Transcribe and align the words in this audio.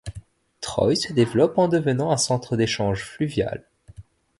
Troy 0.61 0.95
se 0.95 1.13
développe 1.13 1.59
en 1.59 1.67
devenant 1.67 2.09
un 2.09 2.17
centre 2.17 2.57
d'échanges 2.57 3.03
fluvial. 3.03 3.63